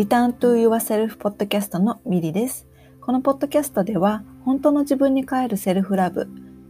[0.00, 2.66] Return to Yourself ポッドキャストのミリです。
[3.02, 6.26] このポッドキャストでは本当の自分に帰るセルフラブ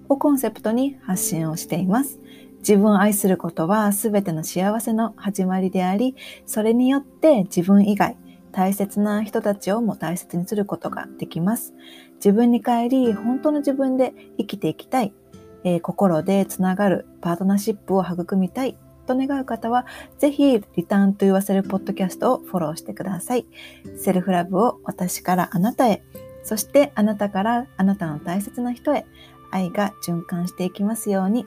[0.08, 2.18] をコンセプトに発信をしています。
[2.58, 8.16] 自分を愛することは全ての幸せの始まりであり、それによって自分以外、
[8.50, 11.72] 大切な人たちをも大切にすることができます。
[12.16, 15.12] 自分に帰り、本当の自分で生きていきたい、
[15.62, 18.76] えー、心でつながるパートナーシップを育みたい
[19.10, 19.86] と願う方は、
[20.18, 23.46] ぜひ、リターンと言わせるポッドキャストをフォローしてください。
[23.96, 26.02] セルフラブを私からあなたへ、
[26.44, 29.04] そしてあなたからあなたの大切な人へ、
[29.50, 31.46] 愛が循環していきますように。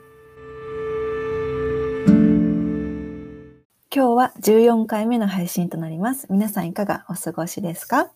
[3.94, 6.26] 今日は14回目の配信となります。
[6.28, 8.10] 皆さんいかがお過ごしですか、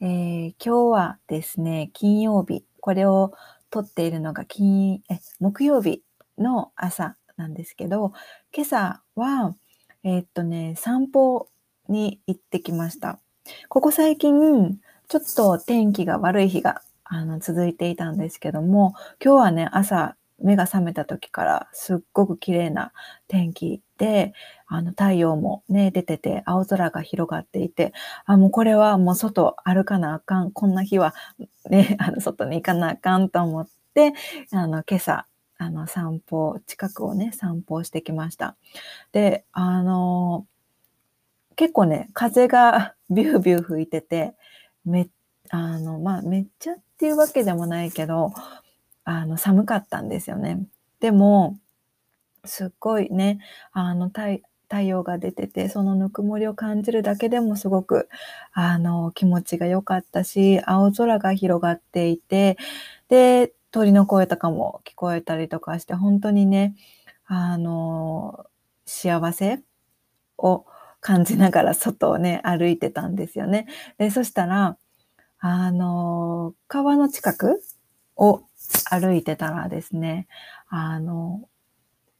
[0.00, 3.32] えー、今日はですね、金曜日、これを
[3.70, 6.02] 撮っているのが金え木曜日
[6.38, 8.12] の朝なんですけど、
[8.52, 9.54] 今朝は、
[10.02, 11.48] えー、っとね、散歩
[11.88, 13.20] に行ってきました。
[13.68, 22.92] ここ最近、ちょっと天気が悪い日があの続いていたんですけども、今日はね、朝目が覚めた時からすっごく綺麗な
[23.28, 24.32] 天気で、
[24.66, 27.92] あの太陽もね、出てて、青空が広がっていて、
[28.26, 30.50] あ、もうこれはもう外歩かなあかん。
[30.50, 31.14] こんな日は
[31.70, 34.12] ね、あの外に行かなあかんと思って、
[34.50, 35.26] あの今朝
[35.60, 38.56] あの、散歩、近くをね、散歩してきました。
[39.12, 40.46] で、あの、
[41.54, 44.34] 結構ね、風が ビュービュー吹いてて、
[44.86, 45.08] め、
[45.50, 48.32] あの、まあ、めっちゃっていうわけでもないけど、
[49.04, 50.64] あの、寒かったんですよね。
[51.00, 51.58] でも、
[52.46, 53.40] すっごいね、
[53.72, 58.08] あの、太太陽が出てて、そのぬくもりを感じるだけでもすごく、
[58.52, 62.56] あの、気持ちが良かったし、青空が広がっていて、
[63.08, 66.74] で、鳥の声とかも聞こえたりとかして、本当にね、
[67.26, 68.46] あの、
[68.86, 69.60] 幸せ
[70.38, 70.66] を
[71.00, 73.66] 感じながら外をね、歩いてたんですよね。
[73.98, 74.76] で、そしたら、
[75.40, 77.62] あの、川の近く
[78.16, 78.42] を
[78.90, 80.28] 歩いてたらですね、
[80.68, 81.48] あの、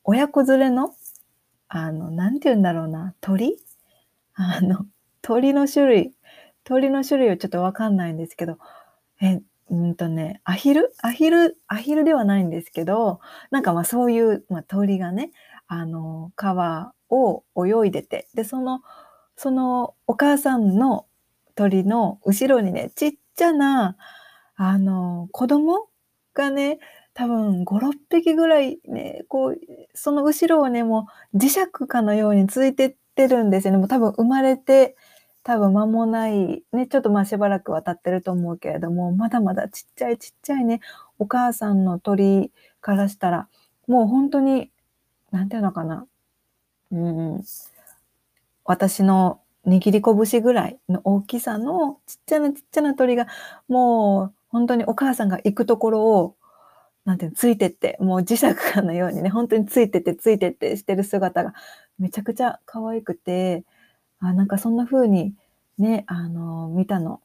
[0.05, 0.94] 親子連れの、
[1.69, 3.59] あの、なんて言うんだろうな、鳥？
[4.34, 4.87] あの、
[5.22, 6.12] 鳥の種類、
[6.65, 8.59] 鳥の種類はちょっとわかんないんですけど、
[9.22, 10.92] え、うんとね、アヒル？
[11.03, 11.56] アヒル？
[11.69, 13.20] アヒルではないんですけど、
[13.50, 15.31] なんかまあそういう、まあ、鳥がね、
[15.69, 18.81] あの、川を泳いでて、で、その、
[19.36, 21.06] そのお母さんの
[21.54, 23.97] 鳥の後ろにね、ちっちゃな、
[24.56, 25.88] あの、子供
[26.34, 26.78] がね、
[27.14, 29.58] 多分5、6匹ぐらいね、こう、
[29.94, 33.78] その後ろをね、もう磁石かのようについてってるんですよね。
[33.78, 34.97] もう多分生まれて、
[35.43, 40.81] 多分間もない、ね、ちょっとまあしばらくは経ってると思うけれども、まだまだちっちゃいちっちゃいね、
[41.19, 43.49] お母さんの鳥からしたら、
[43.87, 44.71] もう本当に、
[45.33, 46.06] なんていうのかな、
[46.93, 47.43] うん、
[48.65, 53.27] 私の握り拳ぐらいの大きさのちっちゃなちっちゃな鳥が、
[53.69, 56.37] もう本当にお母さんが行くところを、
[57.05, 61.55] なんていうの、ついてって、もう磁石のようにね、本当についてってついてってしてる姿が
[61.99, 63.65] めちゃくちゃ可愛くて、
[64.20, 65.34] あ、なんかそんな風に
[65.78, 67.20] ね、あの、見たの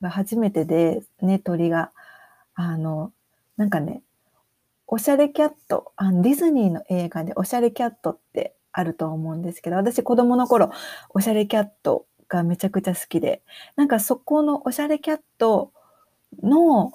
[0.00, 1.90] が初めてで、ね、鳥が、
[2.54, 3.12] あの、
[3.56, 4.02] なんかね、
[4.86, 10.70] おしゃれキャット、あのディズニーの映画でおしゃれキャットってあると思うんですけど、私子供の頃、
[11.10, 13.42] おしゃれキャットがめちゃくちゃ好きで、
[13.76, 15.72] なんかそこのおしゃれキャット
[16.42, 16.92] の、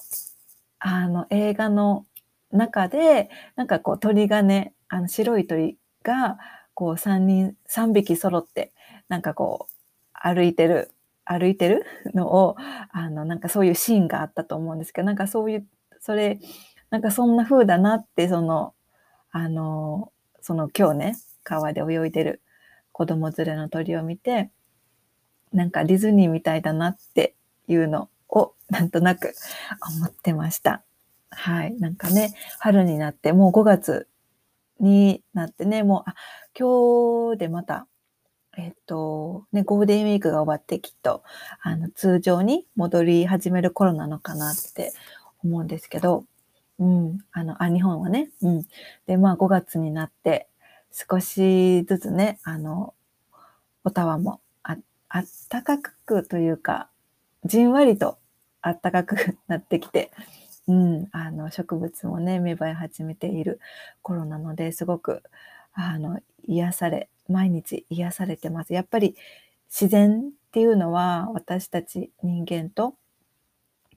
[0.79, 2.05] あの、映画の
[2.51, 6.37] 中で、なんかこう鳥がね、あの白い鳥が、
[6.73, 8.71] こう3人、3匹揃って、
[9.11, 9.73] なんかこう、
[10.13, 10.89] 歩いてる、
[11.25, 11.85] 歩いてる
[12.15, 12.55] のを、
[12.93, 15.67] あの、なんかそういうシーンがあったと思うんですけど、なんかそういう、
[15.99, 16.39] それ、
[16.91, 18.73] なんかそんな風だなって、その、
[19.31, 22.41] あの、その今日ね、川で泳いでる
[22.93, 24.49] 子供連れの鳥を見て、
[25.51, 27.35] なんかディズニーみたいだなって
[27.67, 29.33] いうのを なんとなく
[29.97, 30.83] 思ってました。
[31.31, 31.77] はい。
[31.81, 34.07] なんかね、春になって、もう5月
[34.79, 36.15] になってね、もう、あ、
[36.57, 37.87] 今日でまた
[38.57, 41.23] えっと、ね、ゴールデンウィークが終わってきっと、
[41.61, 44.93] あの、通常に戻り始める頃なのかなって
[45.43, 46.25] 思うんですけど、
[46.79, 48.67] うん、あの、あ、日本はね、うん。
[49.07, 50.47] で、まあ5月になって、
[50.91, 52.93] 少しずつね、あの、
[53.83, 54.77] オタワもあ
[55.07, 56.89] あったかくというか、
[57.45, 58.17] じんわりと
[58.61, 60.11] あったかくなってきて、
[60.67, 63.59] うん、あの、植物もね、芽生え始めている
[64.01, 65.23] 頃なので、すごく、
[65.73, 68.73] あの、癒され、毎日癒されてます。
[68.73, 69.15] やっぱり
[69.69, 72.95] 自然っていうのは私たち人間と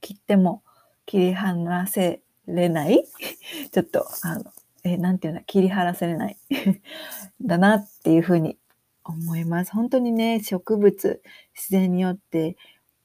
[0.00, 0.62] 切っても
[1.06, 3.04] 切り離せれない
[3.72, 4.44] ちょっと、あの、
[4.84, 6.36] え、なんていうの、切り離せれない
[7.40, 8.58] だなっていうふうに
[9.04, 9.72] 思います。
[9.72, 11.22] 本当にね、植物、
[11.54, 12.56] 自然によって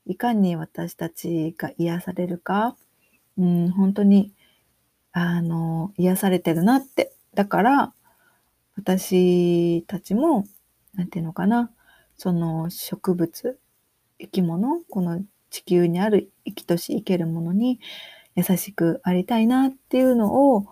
[0.05, 2.75] いかに私たちが癒されるか、
[3.37, 4.33] うん、本当に、
[5.11, 7.13] あの、癒されてるなって。
[7.33, 7.93] だから、
[8.79, 10.45] 私たちも、
[10.93, 11.69] なんていうのかな、
[12.15, 13.59] その植物、
[14.19, 17.81] 生き物、この地球にある生きとし生けるものに
[18.35, 20.65] 優しくありたいなっていうのを、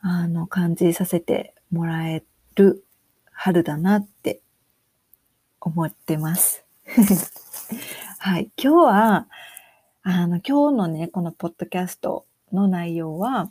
[0.00, 2.22] あの、感じさせてもらえ
[2.54, 2.84] る
[3.32, 4.40] 春だなって
[5.60, 6.64] 思ってます。
[8.20, 8.50] はい。
[8.56, 9.28] 今日は、
[10.02, 13.50] あの、今日のね、このポッドキャストの内容は、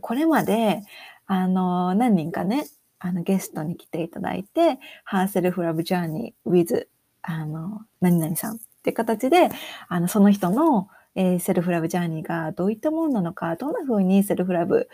[0.00, 0.82] これまで、
[1.26, 2.66] あの、何人かね、
[2.98, 6.86] あの、ゲストに来ていただいて、ハーセルフラブジャーニー with、
[7.22, 9.50] あの、何々さんっていう形で、
[9.88, 14.88] あの、その人の、えー、 self love journey がどういったものなのか、どんな風に self love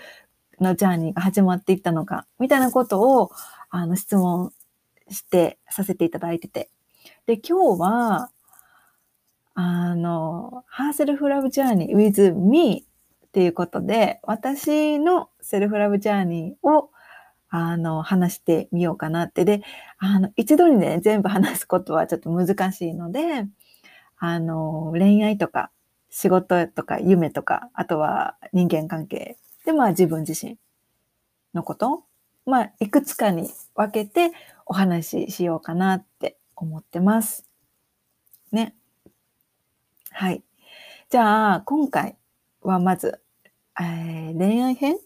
[0.61, 3.31] の journey が始まっていったのか、みたいなことを、
[3.71, 4.53] あの、質問
[5.11, 6.71] してさせていただいてて。
[7.27, 8.31] で、今日は、
[9.55, 12.87] あの、 Her Self Love Journey with me
[13.33, 16.91] っていうことで、私のセルフラブジャーニーを
[17.55, 19.45] あの、話してみようかなって。
[19.45, 19.63] で、
[19.99, 23.47] あの、一度にね、全部話すことはちょっと難しいので、
[24.17, 25.71] あの、恋愛とか、
[26.11, 29.37] 仕事とか、夢とか、あとは人間関係。
[29.67, 30.59] で、まあ自分自身
[31.55, 32.05] のこと。
[32.45, 34.33] まあ、いくつかに分けて
[34.67, 37.47] お話ししようかなって思ってます。
[38.51, 38.75] ね。
[40.11, 40.43] はい。
[41.11, 42.17] じゃあ、今回
[42.63, 43.22] はまず、
[43.83, 44.97] えー、恋愛編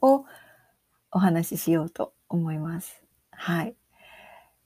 [0.00, 0.24] を
[1.10, 3.02] お話ししようと思います。
[3.30, 3.74] はい。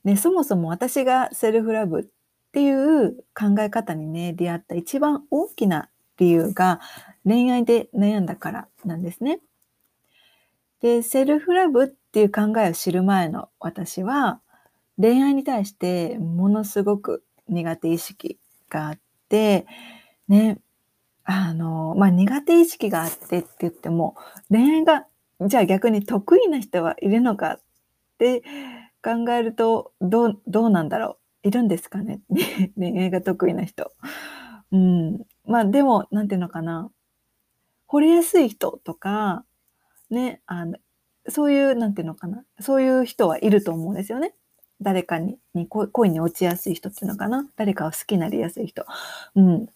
[0.04, 2.04] ね、そもそも私がセルフラブっ
[2.52, 5.88] ていう考え方にね、出会った一番大きな
[6.18, 6.80] 理由が
[7.24, 9.40] 恋愛で悩んだからなんですね。
[10.80, 14.40] で、セルフラブっていう考えを知る前の私は、
[14.98, 18.38] 恋愛に対してものすごく苦手意識
[18.68, 18.98] があっ
[19.28, 19.66] て、
[20.28, 20.58] ね、
[21.32, 24.16] あの、まあ、苦手意識があってって言っても、
[24.50, 25.06] 恋愛が
[25.46, 27.60] じゃあ逆に得意な人はいるのかっ
[28.18, 28.42] て
[29.02, 31.48] 考えると、どう、どうなんだろう。
[31.48, 32.20] いるんですかね？
[32.76, 33.92] 恋愛が得意な人。
[34.72, 35.22] うん。
[35.46, 36.90] まあでも、なんていうのかな。
[37.88, 39.44] 惚れやすい人とか、
[40.10, 40.76] ね、あの、
[41.28, 42.44] そういう、なんていうのかな。
[42.60, 44.34] そういう人はいると思うんですよね。
[44.80, 47.48] 誰かにに恋に落ちやすい人っていうのかな。
[47.56, 48.84] 誰かを好きになりやすい人。
[49.36, 49.68] うん。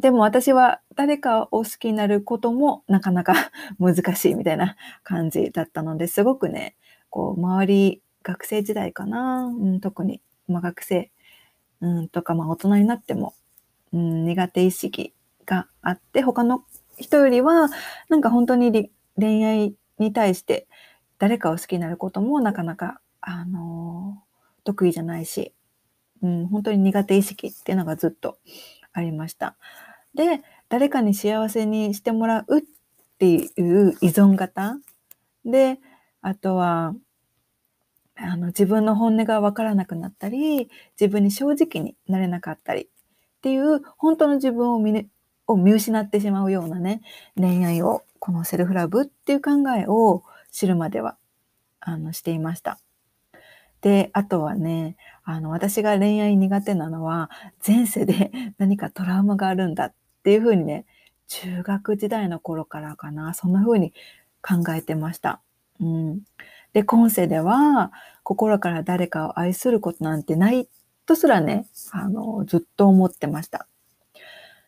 [0.00, 3.34] でも私は誰かを好きになることもなかなか
[3.78, 6.76] 難しいみたいな感じだったのですごくね、
[7.10, 11.10] こう周り、学生時代かな、うん、特に、まあ、学生、
[11.80, 13.34] うん、とか、まあ、大人になっても、
[13.92, 15.14] うん、苦手意識
[15.46, 16.64] があって、他の
[16.98, 17.68] 人よりは、
[18.08, 20.66] なんか本当に恋愛に対して
[21.18, 25.54] 誰かを好きになることもなかなか、あのー、得意じゃないし、
[26.22, 28.38] うん、本当に苦手意識っていうのがずっと
[28.92, 29.56] ありました。
[30.14, 32.62] で、誰かに幸せにしてもらうっ
[33.18, 34.78] ていう依存型
[35.44, 35.78] で、
[36.22, 36.94] あとは、
[38.16, 40.68] あの、自分の本音がわからなくなったり、
[41.00, 42.86] 自分に正直になれなかったりっ
[43.40, 45.08] ていう、本当の自分を見,、ね、
[45.46, 47.00] を見失ってしまうようなね、
[47.36, 51.16] 恋愛を、このセルフラブっていう考えを知るまでは、
[51.80, 52.78] あの、していました。
[53.80, 54.96] で、あとはね、
[55.30, 57.30] あの、私が恋愛苦手なのは、
[57.66, 59.94] 前世で 何かトラウマがあるんだっ
[60.24, 60.86] ていうふうにね、
[61.28, 63.92] 中学時代の頃からかな、そんなふうに
[64.42, 65.40] 考えてました。
[65.80, 66.20] うん。
[66.72, 67.92] で、今世では、
[68.24, 70.68] 心から誰かを愛することなんてない
[71.06, 73.68] とすらね、あの、ずっと思ってました。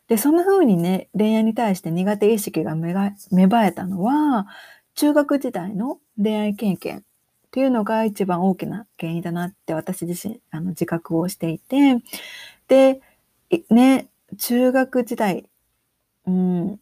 [0.07, 4.47] で、そんな風にね、恋愛に対して苦手意識が芽生えたのは、
[4.95, 7.05] 中学時代の恋愛経験
[7.53, 11.99] っていうのが一番大きな原因だなって私自身あの自覚をしていて、
[12.67, 13.03] で、
[13.69, 15.45] ね、中学時代、
[16.27, 16.81] うん、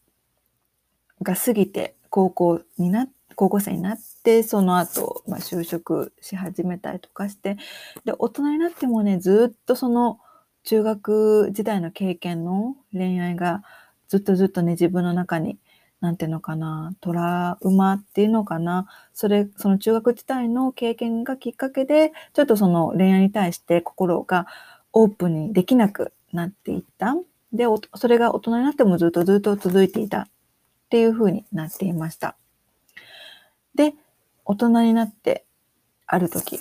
[1.22, 7.56] が過ぎて高校にな高校生になって、その後、まあ、就職し始めたりとかして、
[8.04, 10.20] で、大人になってもね、ずっとその
[10.62, 13.64] 中学時代の経験の恋愛が
[14.06, 15.58] ずっとずっとね、自分の中に、
[16.00, 24.46] なんていうのかな、トラウマっていうのかな、それ、その中学時代の経験がきっかけで、ちょっとその恋愛に対して心が
[24.92, 27.16] オープンにできなくなっていった。
[27.52, 27.64] で、
[27.94, 30.28] それが大人になってもずっとずっと続いていたっ
[30.88, 32.36] ていう風になっていました。
[33.74, 33.94] で、
[34.44, 35.44] 大人になって
[36.06, 36.60] ある時、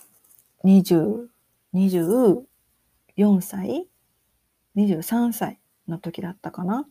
[0.65, 1.27] 20、
[1.73, 2.43] 24
[3.41, 3.87] 歳
[4.75, 6.85] ?23 歳の時だったかな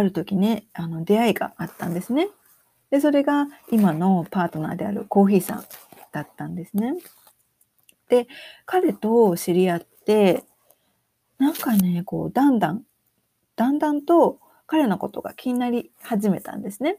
[0.00, 2.28] ある時ね、あの、出会いがあったんですね。
[2.90, 5.64] で、それが今のパートナーであるコーヒーさん
[6.10, 6.94] だったんですね。
[8.08, 8.26] で、
[8.64, 10.44] 彼と知り合って、
[11.38, 12.82] なんかね、こう、だんだん、
[13.56, 16.98] だんだんと彼のことが気になり始めたんですね。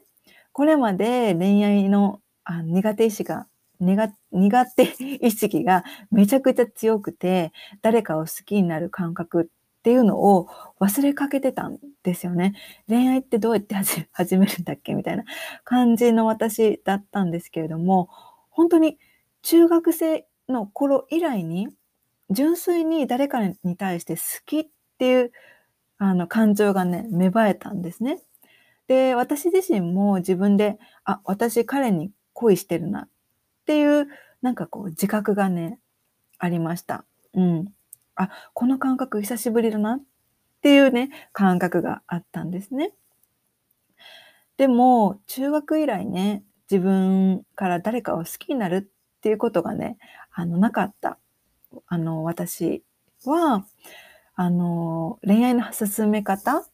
[0.52, 3.46] これまで恋愛のあ苦手意識が
[3.80, 4.82] 苦苦手
[5.20, 9.50] 意識がめちゃくちゃ強くて誰かを好きになる感覚
[9.82, 10.48] っていうのを
[10.80, 12.54] 忘れかけてたんですよね。
[12.88, 13.74] 恋愛ってどうやって
[14.12, 15.24] 始めるんだっけみたいな
[15.64, 18.08] 感じの私だったんですけれども
[18.48, 18.96] 本当に
[19.42, 21.68] 中学生の頃以来に
[22.30, 25.32] 純粋に誰かに対して好きっていう
[25.98, 28.22] あの感情がね芽生えたんですね。
[28.86, 33.08] で私自身も自分であ私彼に恋してるなっ
[33.66, 34.06] ていう
[34.42, 35.80] なんかこう自覚がね
[36.38, 37.04] ありました。
[37.34, 37.74] うん。
[38.22, 40.00] あこの感覚久しぶりだなっ
[40.62, 42.92] ていうね感覚があったんですね。
[44.56, 49.98] でも中学以来ね自分から誰かを好きになるっていうことがね
[50.32, 51.18] あのなかった
[51.86, 52.82] あの私
[53.24, 53.64] は
[54.34, 56.66] あの恋愛の進め方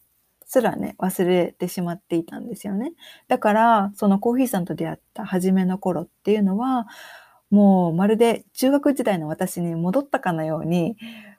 [0.45, 2.93] すらね忘れてしまっていたんですよね。
[3.29, 6.87] だからそのコーヒーさんと出会った初めの頃っていうのは
[7.51, 10.97] もうまるで中学時代の私に戻ったかのように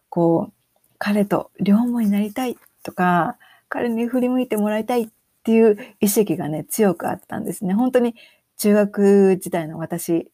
[0.09, 0.53] こう
[0.97, 3.37] 彼と両思いになりたいとか
[3.69, 5.07] 彼に振り向いてもらいたいっ
[5.43, 7.73] ていう意識がね強くあったんですね。
[7.73, 8.15] 本当に
[8.57, 10.29] 中学時代の私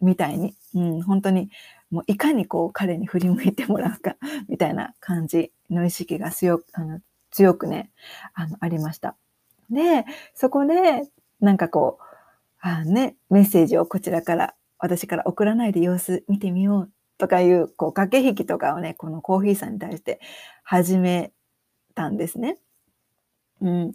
[0.00, 1.50] みたいに、うん、本当に
[1.90, 4.16] もういかにこう彼に振り向いてもらうか
[4.48, 7.90] みたいな感じの意識が強くあの強くね
[8.32, 9.16] あのありました。
[9.70, 11.08] でそこで
[11.40, 12.04] なんかこう
[12.60, 20.20] あねメッセージをこちらから私から送らないで様子見てみようとかいうこう駆け引きとかをねこのコーヒーさんに対して
[20.62, 21.32] 始め
[21.94, 22.58] たんですね。
[23.60, 23.92] うん、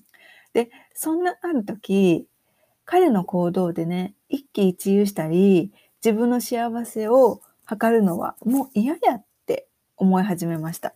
[0.53, 2.27] でそんなある時
[2.85, 5.71] 彼の行動でね一喜一憂したり
[6.03, 10.93] 自分の幸せを図るのはもう嫌やって思い始めました。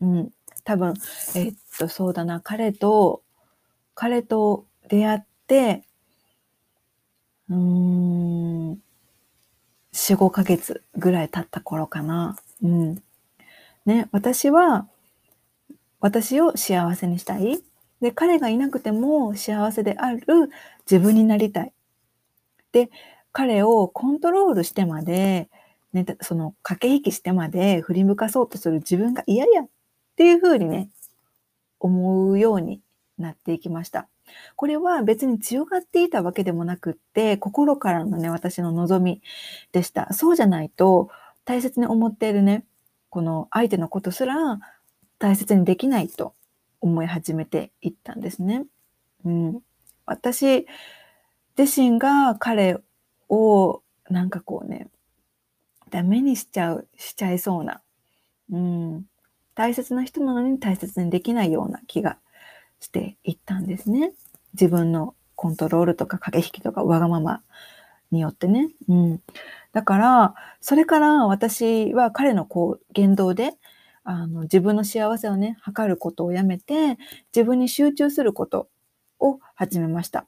[0.00, 0.32] うん、
[0.64, 0.94] 多分
[1.36, 3.22] えっとそうだな彼と
[3.94, 5.84] 彼と出会って
[7.48, 8.78] うーん
[9.92, 12.36] 4、5ヶ月ぐらい経った頃かな。
[12.62, 13.02] うん。
[13.86, 14.88] ね、私は、
[16.00, 17.62] 私を幸せにしたい。
[18.00, 20.50] で、彼がいなくても幸せである
[20.90, 21.72] 自分になりたい。
[22.72, 22.90] で、
[23.32, 25.48] 彼をコントロールしてまで、
[25.92, 29.68] ね、その駆け引きしてまで振り向かそうとする自分が嫌やっ
[30.16, 30.88] ていうふうにね、
[31.80, 32.80] 思うように
[33.18, 34.08] なっていきました。
[34.56, 39.22] これは別に強がっていたわけでもなくって、心からのね、私の望み
[39.72, 40.12] でした。
[40.12, 41.10] そうじゃないと、
[41.44, 42.64] 大切に思っているね、
[43.10, 44.58] この相手のことすら
[45.18, 46.34] 大切にできないと
[46.80, 48.64] 思い始めていったんですね。
[49.24, 49.60] うん、
[50.06, 50.66] 私
[51.58, 52.78] 自身が彼
[53.28, 54.88] をなんかこうね、
[55.90, 57.82] ダメにしちゃう、しちゃいそうな、
[58.50, 59.04] うん、
[59.54, 62.18] 大切な人なのに大切にできないような気が
[62.80, 64.12] していったんですね。
[64.54, 67.42] 自分のコントロールとか駆け引きとかわがまま
[68.10, 68.68] によってね。
[68.88, 69.20] うん。
[69.72, 73.52] だから、それから私は彼のこう言動で、
[74.04, 76.98] あの自分の幸せをね、測ることをやめて、
[77.34, 78.68] 自分に集中すること
[79.20, 80.26] を始めました。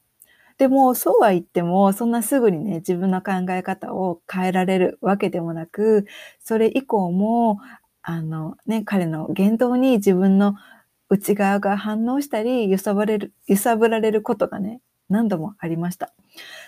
[0.58, 6.06] でも、そうは言っても、そんなすぐにね、自分の考え方を変えられるわけでもなく、
[6.40, 7.58] それ以降も、
[8.02, 10.54] あのね、彼の言動に自分の
[11.14, 16.12] 内側が反応したり、揺さぶれる、揺さぶられることがね、何度もありました。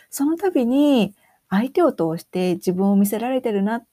[0.08, 1.14] その度に、
[1.48, 3.84] 相手を通して自分を見せられてるなっ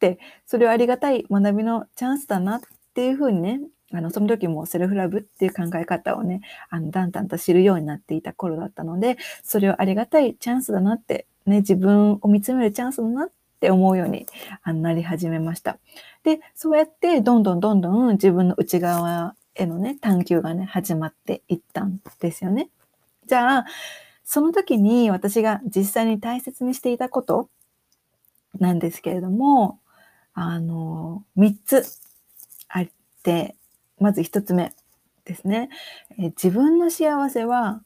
[0.00, 2.60] て、それをありがたい学びのチャンスだなっ
[2.94, 3.60] ていうふうにね、
[3.92, 14.26] あの、その時もセルフラブっていう考え方をね、あの、だんだんと知るようになっていた頃だったので、それをありがたいチャンスだなって、ね、自分を見つめるチャンスだなって思うように
[14.66, 15.78] なり始めました。
[16.22, 22.70] で、そうやってどんどんどんどん自分の内側へのね、探求がね、始まっていったんですよね。
[23.26, 23.66] じゃあ、
[24.24, 27.48] その時に私が実際に大切にしていたこと
[28.58, 29.78] なんですけれども、
[30.32, 31.84] あの、3つ
[32.68, 32.88] あっ
[33.22, 33.56] て、
[33.98, 34.72] まず1つ目
[35.24, 35.70] ですね。
[36.18, 37.82] え自分の幸せは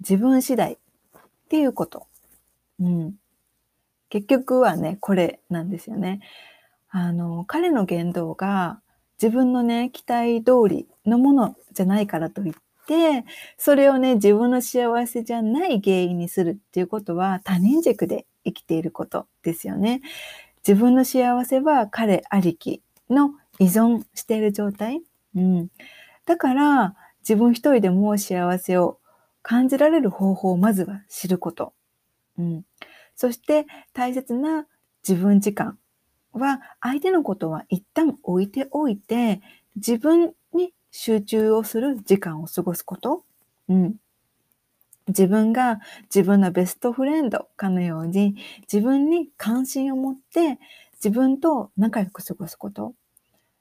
[0.00, 0.78] 自分次第っ
[1.48, 2.06] ていうこと。
[2.80, 3.14] うん。
[4.08, 6.20] 結局はね、これなんですよね。
[6.88, 8.80] あの、彼の言動が
[9.20, 12.54] 自分のね、期待通りのものじゃないからといっ
[12.86, 13.24] て、
[13.58, 20.00] それをね、自分の幸せじゃない原因にするっていうことは他人軸で生きていることですよね。
[20.66, 25.02] 自分の幸せは彼ありきの依存している状態。
[25.34, 25.68] うん。
[26.24, 28.98] だから、自分一人でも幸せを
[29.42, 31.74] 感じられる方法をまずは知ること。
[32.38, 32.64] うん。
[33.14, 34.66] そして大切な
[35.06, 35.78] 自分時間
[36.32, 39.40] は相手のことは一旦置いておいて、
[39.76, 43.24] 自分に集中をする時間を過ごすこと。
[43.68, 43.94] うん。
[45.08, 48.36] 自分が自分のベストフレンドかのように
[48.72, 50.58] 自分に関心を持って
[50.94, 52.94] 自分と仲良く過ごすこと。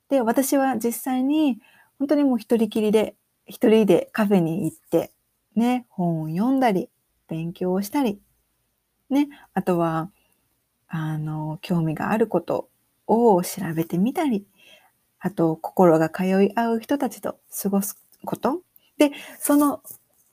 [0.09, 1.59] で、私は実際に
[1.97, 5.11] 本当にもう一人きりで、一人でカフェに行って、
[5.55, 6.89] ね、本を読んだり、
[7.27, 8.19] 勉強をしたり、
[9.09, 10.11] ね、あとは、
[10.89, 12.69] あの、興味があること
[13.07, 14.45] を調べてみたり、
[15.19, 18.61] あと、心が通い合う人たちと過ごすこと。
[18.97, 19.81] で、その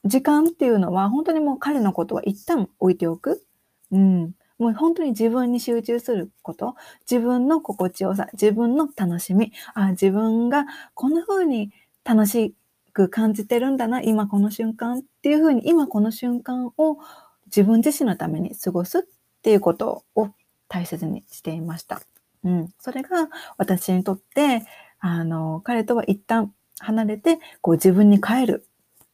[0.05, 3.45] 時間っていうのは、本当にもう彼のことは一旦置いておく。
[3.93, 4.33] うん。
[4.59, 6.77] もう本当に自分に集中すること、
[7.11, 11.73] 自分の心地よさ、自分の楽しみ、あ自分がこんな風に
[12.05, 12.55] 楽し
[12.93, 16.99] く感じてるんだな、今この瞬間っていう風に、今この瞬間を
[17.47, 19.03] 自分自身のために過ごすっ
[19.43, 20.31] ていうことを
[20.69, 22.03] 大切にしていました。
[22.45, 22.69] うん。
[22.79, 24.67] それが私にとって、
[24.99, 28.67] あの、彼とは一旦離れて、こう自分に帰る、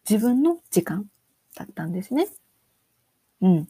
[0.08, 1.06] 自分の時間
[1.56, 2.28] だったんですね。
[3.40, 3.68] うん。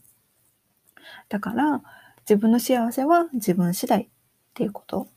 [1.29, 1.83] だから、
[2.21, 4.09] 自分の幸せは自分次第っ
[4.55, 5.09] ていうこと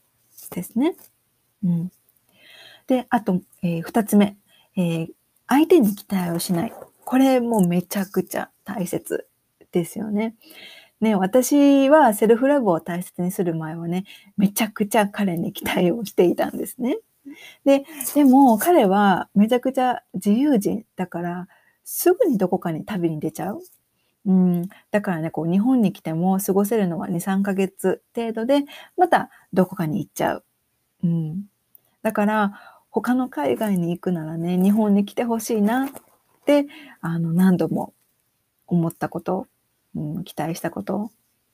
[0.52, 0.96] ですね。
[1.64, 1.92] うん。
[2.88, 4.38] で、あと、えー、二つ目、
[4.76, 5.08] えー、
[5.48, 6.74] 相手に期待をしない。
[7.04, 9.28] これもめちゃくちゃ大切
[9.72, 10.36] ですよね。
[11.02, 14.06] ね、私はセルフラブを大切にする前はね、
[14.38, 16.98] めちゃくちゃ彼に期待をしていたんですね。
[17.66, 17.84] で、
[18.14, 21.48] でも彼はめちゃくちゃ自由人だから、
[21.84, 23.62] すぐにどこかに旅に出ちゃう。
[24.26, 28.64] うん、だからね、こう日本に来ても過ごせるのは2、3ヶ月程度で、
[28.98, 30.46] またどこかに行っちゃう。
[31.04, 31.44] うん、
[32.02, 32.60] だから
[32.90, 35.90] 他の海外に行くならね、日本に来てほしいなっ
[36.46, 36.66] て、
[37.02, 37.94] あの何度も
[38.68, 39.48] 思ったこと、
[39.96, 41.12] うん、期待したことを、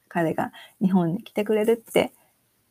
[0.08, 0.52] 彼が
[0.82, 2.12] 日本に来てくれるって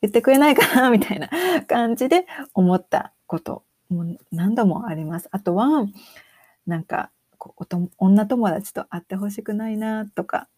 [0.03, 1.31] 言ってくれないかなみたいな
[1.67, 5.29] 感じで思ったこと、も何度もあります。
[5.31, 5.87] あとは、
[6.67, 10.49] なんかこう女友達と会ってほしくないなとか、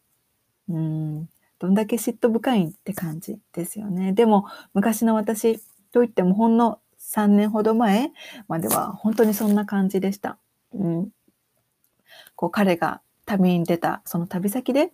[0.67, 4.11] うん、どんだけ嫉妬深いって感じですよね。
[4.11, 8.11] でも昔の私といってもほんの3年ほど前
[8.47, 10.37] までは本当にそんな感じでした。
[10.73, 11.09] うん、
[12.35, 14.91] こう彼が旅に出たその旅先で、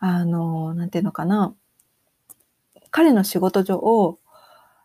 [0.00, 1.54] あの、なんていうのかな、
[2.90, 4.18] 彼の仕事上を、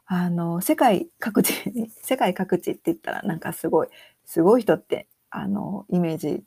[0.06, 1.54] あの、世界各地、
[2.04, 3.88] 世界各地って言ったらなんかすごい、
[4.26, 6.44] すごい人ってあの、イメージ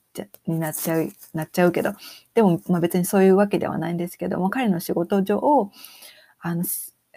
[0.47, 1.93] になっちゃう、なっちゃうけど、
[2.35, 5.71] でも、まあ別にそういうわけではないんですけども、彼の仕事上を、
[6.41, 6.65] あの、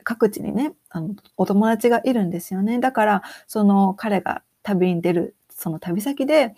[0.03, 2.79] 各地にね、あの、お友達がいるんですよね。
[2.79, 6.55] だから、その彼が旅に出る、その旅先で、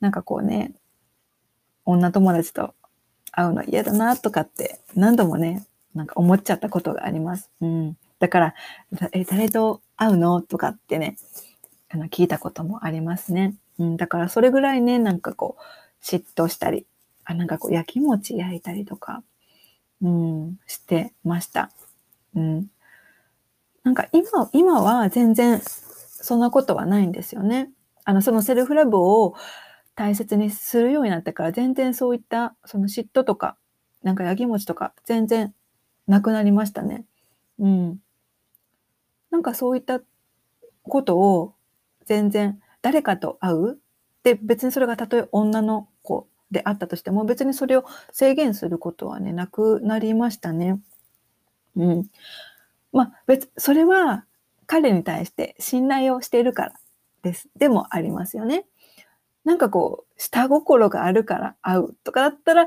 [0.00, 0.74] なんかこうね、
[1.84, 2.74] 女友達と
[3.32, 7.50] 会うの嫌だなとかって何度もね、なんか思っちゃったことがあります。
[7.60, 7.96] うん。
[8.18, 8.54] だから、
[9.12, 11.16] え、誰と会うのとかってね、
[11.90, 13.56] あの聞いたこともありますね。
[13.78, 16.86] うん、だからそれぐらいね、なんかこう、嫉妬したり、
[17.24, 19.22] あ、なんかこう、焼き餅焼いたりとか、
[20.02, 21.70] うん、してました。
[22.34, 22.66] うん。
[23.82, 27.70] なんか今、今は全然そんなことはないんですよね。
[28.04, 29.34] あの、そのセルフラブを
[29.94, 33.56] 大切にするようになってから全然そういったその嫉妬とか、
[34.02, 35.54] なんか焼き餅とか全然
[36.06, 37.04] なくなりましたね。
[37.58, 37.98] うん。
[39.30, 40.00] なんかそういった
[40.82, 41.54] ことを
[42.06, 43.78] 全然誰かと会う
[44.22, 50.80] で、別にそれがたとえ女の子であったとしても、別にそれを制限することはね、なくなりましたね。
[51.76, 52.06] うん。
[52.92, 54.24] まあ、別、それは
[54.66, 56.74] 彼に対して信頼をしているから
[57.22, 57.48] です。
[57.56, 58.66] でもありますよね。
[59.44, 62.66] なんかこう、下心があるから会うとかだったら、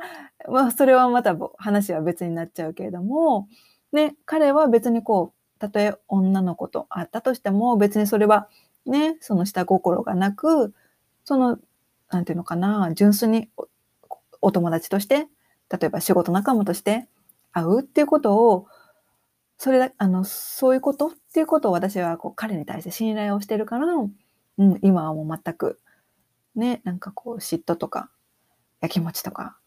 [0.49, 3.47] まあ、それはまた話は別になっちゃうけれども、
[3.93, 8.49] ね、彼は別にこう、たとえ女の子と会ったとしても、別にそれは
[8.85, 10.73] ね、その下心がなく、
[11.23, 11.59] その、
[12.09, 13.49] なんていうのかな、純粋に
[14.41, 15.27] お友達として、
[15.71, 17.07] 例えば仕事仲間として
[17.51, 18.67] 会うっていうことを、
[19.57, 25.79] それだ、あの、そういうことっていうことを私はこう彼に対して信頼をしてるから、うん、今はもう全く、
[26.55, 28.09] ね、なんかこう嫉妬とか、
[28.81, 29.57] やきもちとか、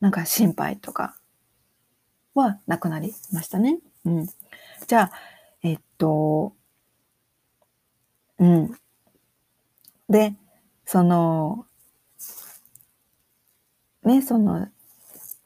[0.00, 1.16] なんか心配とか
[2.34, 3.78] はなくなりましたね。
[4.04, 4.26] うん。
[4.86, 5.12] じゃあ、
[5.62, 6.54] えっと、
[8.38, 8.78] うん。
[10.08, 10.34] で、
[10.86, 11.66] その、
[14.02, 14.68] ね、その、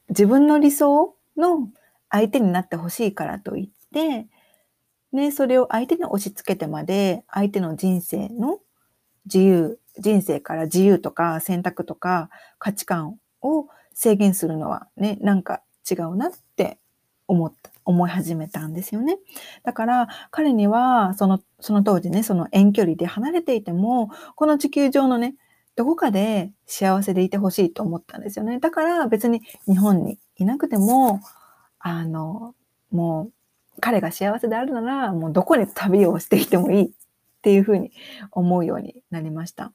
[0.08, 1.68] 自分の理想の
[2.08, 4.26] 相手になってほしいからといって、
[5.12, 8.60] ね、それを相手に押し付けてまで、相手の人生の
[9.26, 16.78] 自由、人生から自由とか選択とか価値観を制限するのはね、なんか違うなって
[17.28, 17.74] 思った。
[17.84, 19.18] 思い始めたんですよね。
[19.62, 25.34] だから彼にはそのその当時ねその遠距離で離れていてもこの地球上のね
[25.76, 28.58] どこかで幸せでいてほしいと思ったんですよね。
[28.58, 31.20] だから別に日本にいなくても
[31.78, 32.54] あの
[32.90, 33.30] も
[33.76, 36.94] う彼が幸せであるならもうどこに旅をしていてもいい
[37.44, 37.92] ていうふうに
[38.32, 39.72] 思うようになりました。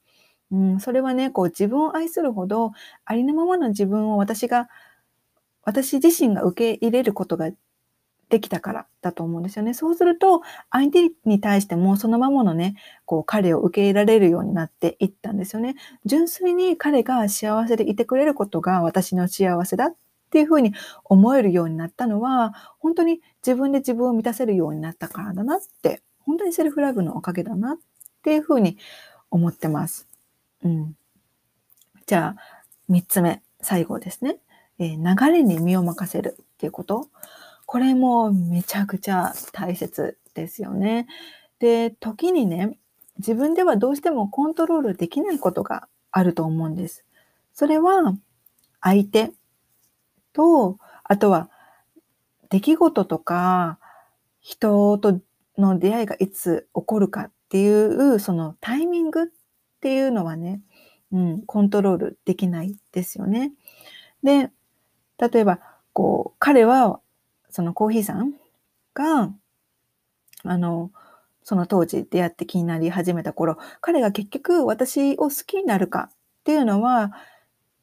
[0.51, 2.71] うん、それはねこう自分を愛するほど
[3.05, 4.67] ありのままの自分を私が
[5.63, 7.51] 私自身が受け入れることが
[8.29, 9.73] できたからだと思うんですよね。
[9.73, 15.75] そうすると、相手に対してもそのままのね、こう彼を受け入れられるようになっていったんですよね。
[16.05, 19.95] 純粋に彼が幸せでいてくれることが私の幸せだっ
[20.29, 20.73] ていうふうに
[21.05, 27.77] 思えるようになったのは、本当に自分で自分を満たせるようになったからだなって、本当にセルフラブのおかげだなっ
[28.21, 28.77] ていうふうに
[29.31, 30.07] 思ってます。
[30.63, 30.95] うん。
[32.05, 32.41] じゃあ、
[32.87, 34.37] 三つ目、最後ですね。
[34.77, 37.09] えー、流れに身を任せるっていうこと。
[37.65, 41.07] これもめちゃくちゃ大切ですよね。
[41.57, 42.77] で、時にね、
[43.17, 47.05] 自分ではどうしてもコントロールできないことがあると思うんです。
[47.55, 48.13] それは
[48.81, 49.31] 相手
[50.33, 51.49] と、あとは
[52.49, 53.79] 出来事とか
[54.41, 55.19] 人と
[55.59, 59.25] の出会いがいつ起こるかっていうそのタイミングっ
[59.81, 60.61] ていうのはね、
[61.11, 63.51] うん、コントロールできないですよね。
[64.23, 64.51] で、
[65.17, 65.59] 例えば、
[65.93, 66.99] こう、彼は
[67.49, 68.33] そのコーヒーさん
[68.93, 69.33] が、
[70.43, 70.91] あの、
[71.43, 77.11] その当時出会って気になり始めた頃、彼が結局私を好きになるかっていうのは、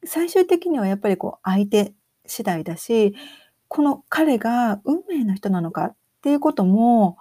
[0.05, 1.93] 最終的にはやっぱりこう相手
[2.25, 3.15] 次第だし、
[3.67, 7.17] この彼が運命の人なのかっていうことも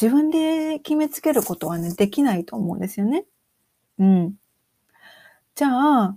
[0.00, 3.24] 自分で決めつけることはね、できないと思うんですよね。
[3.98, 4.34] うん。
[5.54, 6.16] じゃあ、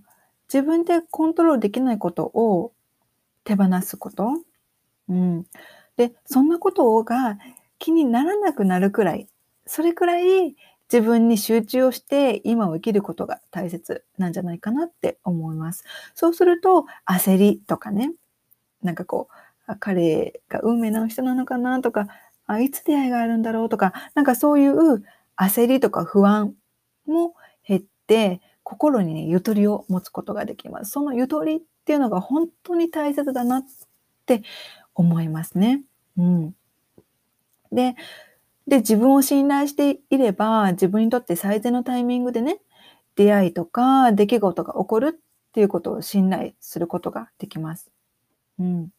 [0.53, 2.73] 自分でコントロールできないことを
[3.43, 4.27] 手放すこと
[5.09, 5.45] うん。
[5.97, 7.37] で、そんなことが
[7.79, 9.27] 気にならなくなるくらい、
[9.65, 10.55] それくらい
[10.91, 15.83] 自分に集中をして今を生きることが大切なんじゃないかなって思います。
[16.15, 18.13] そうすると焦りとかね、
[18.83, 19.29] なんかこ
[19.69, 22.07] う、彼が運命の人なのかなとか、
[22.51, 25.03] あいつ出会いがあるんだろうとか、なんかそういう
[25.37, 26.53] 焦りとか不安
[27.05, 27.35] も
[27.67, 30.91] 減って、心にね、ゆとりを持つことができます。
[30.91, 33.63] そのゆとりっていうのが本当に大切だなっ
[34.25, 34.43] て
[34.93, 35.83] 思いますね。
[36.17, 36.55] うん。
[37.71, 37.95] で、
[38.67, 42.59] で、自分を信頼していれば、自分にとって最善のタイミングでね、
[43.15, 47.91] 出会いとか出来事が起こるっていうことを信頼することができます。
[48.59, 48.89] うん。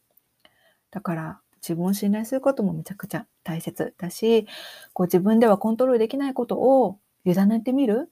[0.91, 4.45] だから、自分を信頼することもめちゃくちゃ大切だし、
[4.91, 8.11] こう自分ではコントロールできないことを委ねてみる。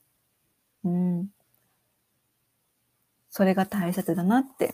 [0.86, 1.28] うん。
[3.30, 4.74] それが大切だなって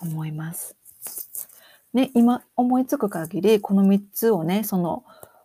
[0.00, 0.76] 思います。
[1.94, 5.04] ね、今思いつく限り、この3つをね、その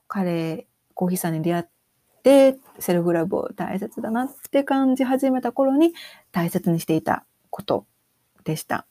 [0.10, 1.66] 彼、コーヒーさんに出会っ
[2.24, 5.94] て、セルフラブを大切だなって感じ始めた頃に
[6.34, 7.86] 大切にしていたこと
[8.44, 8.86] でした。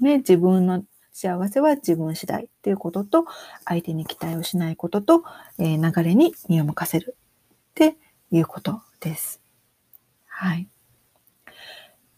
[0.00, 3.24] ね、自分の幸せは自分次第っていうことと、
[3.64, 5.24] 相手に期待をしないことと、
[5.58, 7.96] えー、流れに身を任せるって
[8.30, 9.40] いうことです。
[10.26, 10.68] はい。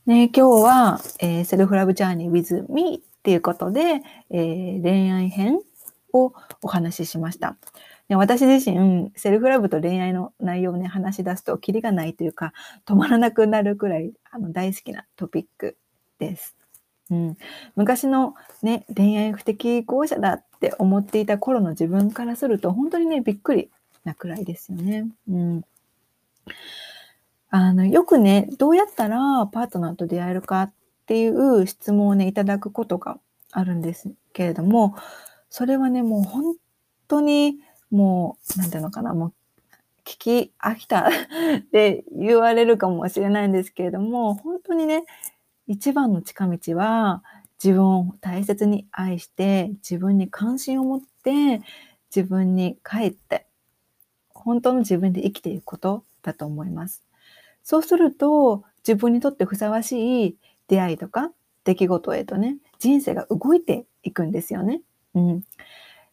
[0.04, 5.60] ね、今日は、えー、セルフラブジャーニー with me っていうことで、えー、恋愛編
[6.12, 7.56] をお話ししました。
[8.08, 12.52] で私自身、セルフラブと恋愛の内容をね、話し出すとキリがないというか、
[12.84, 15.78] 止まらなくなるくらいあの大好きなトピック
[16.18, 16.56] です。
[17.12, 17.36] うん、
[17.76, 23.70] 昔のね、恋愛不適合者だって思っていた頃の自分からすると、本当にね、びっくり
[24.04, 25.06] なくらいですよね。
[25.28, 25.62] うん。
[27.50, 30.72] あの、よくね、どうやったらパートナーと出会えるかっ
[31.04, 33.18] ていう質問をね、いただくことが
[33.50, 34.96] あるんですけれども、
[35.50, 36.56] それはね、もう本
[37.08, 37.58] 当に
[37.90, 39.32] もう、なんていうのかな、もう
[40.06, 41.10] 聞き飽きた
[41.58, 45.04] って言われるかもしれないんですけれども、本当にね、
[45.72, 47.24] 一番の近道は
[47.62, 51.62] 自分を大切に愛して、自分に関心を持って、
[52.14, 53.46] 自分に帰って、
[54.28, 57.02] 本当の自分で生きていくことだと思います。
[57.62, 60.36] そうすると、自分にとってふさわしい
[60.68, 61.32] 出会いとか
[61.64, 64.82] 出来事へとね、人生が動いていくんですよね。
[65.14, 65.44] うん。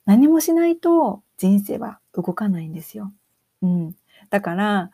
[0.06, 3.12] 何もしないと人生は動かないんですよ。
[3.62, 3.96] うん。
[4.30, 4.92] だから、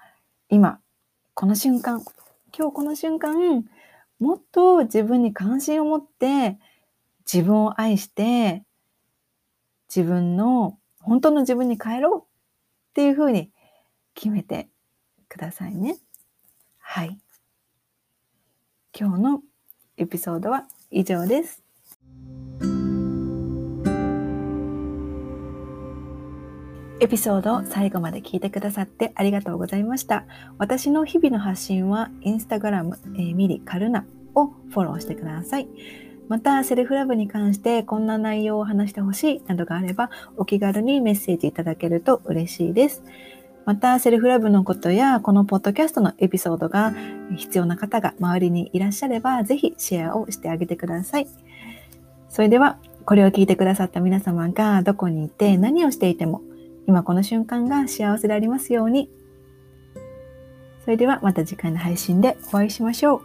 [0.50, 0.80] 今、
[1.36, 2.04] この瞬間、
[2.58, 3.64] 今日この瞬間、
[4.20, 6.58] もっと自分に関心を持って、
[7.32, 8.64] 自分を愛して、
[9.94, 12.26] 自分の、本当の自分に帰ろうっ
[12.94, 13.52] ていうふうに
[14.14, 14.70] 決めて
[15.28, 15.98] くださいね。
[16.80, 17.18] はい。
[18.98, 19.42] 今日の
[19.98, 21.65] エピソードは以上です。
[27.02, 30.26] エピソードを最後まで聞いてくださってありがとうございました。
[30.58, 35.68] 私の日々の発信はインスタグラム、えー、ミリカルナをフォローしてください。
[36.30, 43.04] また、セルフラブに関してこんな内容を話してほしいなどがあれば、お気軽にメッセージいただけると嬉しいです。
[43.66, 46.94] また、セルフラブのことや、このポッドキャストのエピソードが
[47.36, 51.28] 必要な方が周りにいらっしゃれば、ぜひシェアをしてあげてください。
[52.30, 56.42] それでは、これを聞いてくださった皆様がどこにいて何をしていても、
[56.88, 59.10] 今この瞬間が幸せでありますように。
[60.84, 63.22] それではまた次回の配信でお会いしましょう。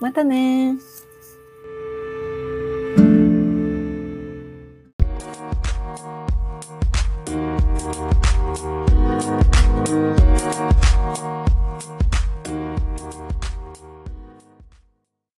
[0.00, 0.76] またね